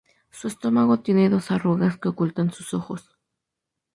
Su 0.31 0.47
estómago 0.47 1.01
tiene 1.01 1.29
dos 1.29 1.51
arrugas 1.51 1.99
que 1.99 2.09
ocultan 2.09 2.51
sus 2.51 2.73
ojos. 2.73 3.19